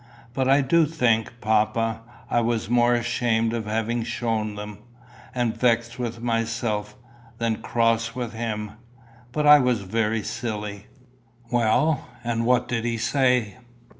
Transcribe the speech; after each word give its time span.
But 0.33 0.49
I 0.49 0.61
do 0.61 0.87
think, 0.87 1.39
papa, 1.41 2.01
I 2.27 2.41
was 2.41 2.71
more 2.71 2.95
ashamed 2.95 3.53
of 3.53 3.67
having 3.67 4.01
shown 4.01 4.55
them, 4.55 4.79
and 5.35 5.55
vexed 5.55 5.99
with 5.99 6.23
myself, 6.23 6.95
than 7.37 7.61
cross 7.61 8.15
with 8.15 8.33
him. 8.33 8.71
But 9.31 9.45
I 9.45 9.59
was 9.59 9.81
very 9.81 10.23
silly." 10.23 10.87
"Well, 11.51 12.07
and 12.23 12.47
what 12.47 12.67
did 12.67 12.83
he 12.83 12.97
say?" 12.97 13.57